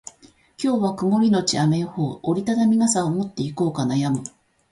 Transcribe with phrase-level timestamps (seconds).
[0.57, 2.19] 今日は曇りのち雨予報。
[2.23, 4.23] 折り畳み傘を持っていこうか悩む。